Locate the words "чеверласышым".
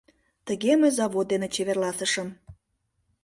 1.53-2.29